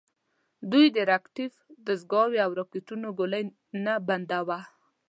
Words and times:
دوی 0.71 0.85
د 0.95 0.97
ریکتیف 1.11 1.53
دستګاوو 1.87 2.41
او 2.45 2.49
راکېټونو 2.59 3.07
ګولۍ 3.19 3.43
نه 3.85 3.93
بنداوه. 4.07 4.59